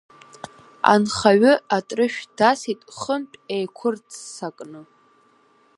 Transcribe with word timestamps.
Анхаҩы 0.91 1.53
атыршә 1.75 2.21
дасит 2.37 2.81
хынтә 2.97 3.37
еиқәырццакны. 3.55 4.81